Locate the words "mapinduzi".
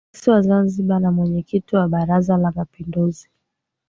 2.55-3.29